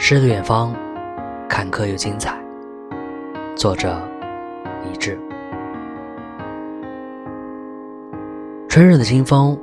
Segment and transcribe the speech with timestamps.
[0.00, 0.72] 诗的远方，
[1.48, 2.40] 坎坷又精彩。
[3.56, 4.00] 作者：
[4.84, 5.18] 李志。
[8.68, 9.58] 春日的清风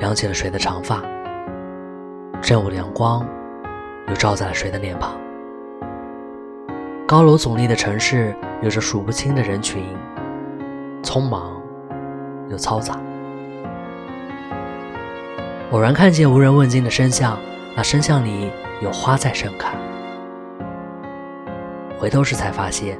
[0.00, 1.02] 扬起了谁的长发？
[2.40, 3.26] 正午的阳光
[4.08, 5.12] 又照在了谁的脸庞？
[7.06, 9.84] 高楼耸立的城市，有着数不清的人群，
[11.02, 11.60] 匆忙
[12.48, 12.98] 又嘈杂。
[15.72, 17.38] 偶然看见无人问津的深巷，
[17.76, 19.72] 那深巷里有花在盛开。
[21.98, 22.98] 回头时才发现，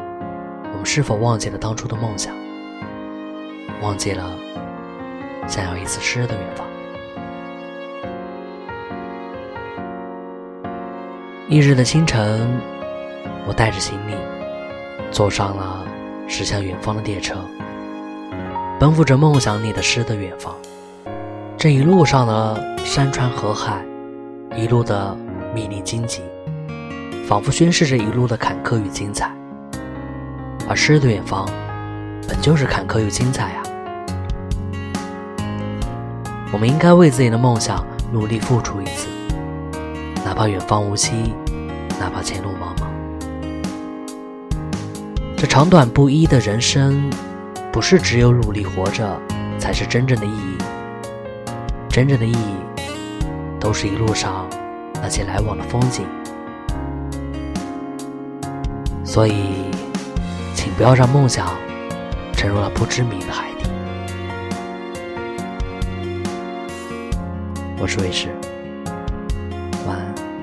[0.73, 2.35] 我们是否忘记了当初的梦想？
[3.83, 4.31] 忘记了
[5.47, 6.67] 想要一次诗的远方。
[11.49, 12.49] 翌日的清晨。
[13.47, 14.15] 我带着行李，
[15.11, 15.87] 坐上了
[16.27, 17.37] 驶向远方的列车，
[18.81, 20.55] 奔赴着梦想里的诗的远方。
[21.59, 23.85] 这一路上的山川河海，
[24.57, 25.15] 一路的
[25.55, 26.21] 密林荆棘，
[27.27, 29.31] 仿佛宣示着一路的坎坷与精彩。
[30.69, 31.49] 而诗的远方，
[32.27, 33.63] 本就是坎坷又精彩啊！
[36.53, 39.07] 我们应该为自己的梦想努力付出一次，
[40.25, 41.35] 哪怕远方无期，
[42.01, 42.87] 哪怕前路茫茫。
[45.37, 47.11] 这长短不一的人生，
[47.71, 49.21] 不是只有努力活着
[49.59, 50.57] 才是真正的意义。
[51.91, 52.57] 真正的意义，
[53.61, 54.49] 都是一路上
[55.05, 56.07] 那些来往的风景。
[59.05, 59.67] 所以，
[60.55, 61.47] 请不要让梦想
[62.33, 63.69] 沉入了不知名的海底。
[67.79, 68.29] 我是魏迟，
[69.87, 70.34] 晚安。